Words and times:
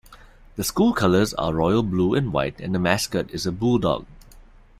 The 0.55 0.63
school 0.63 0.93
colors 0.93 1.31
are 1.35 1.53
Royal 1.53 1.83
blue 1.83 2.15
and 2.15 2.33
white 2.33 2.59
and 2.59 2.73
the 2.73 2.79
mascot 2.79 3.29
is 3.29 3.45
a 3.45 3.51
bulldog. 3.51 4.07